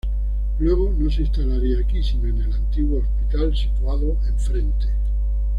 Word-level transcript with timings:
Luego 0.57 0.91
no 0.97 1.11
se 1.11 1.21
instalaría 1.21 1.77
aquí, 1.79 2.01
sino 2.01 2.27
en 2.27 2.41
el 2.41 2.51
antiguo 2.53 3.01
Hospital 3.03 3.55
situado 3.55 4.17
enfrente. 4.27 4.87